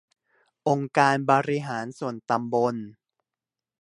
[0.67, 2.75] องค์การบริหารส่วนตำบล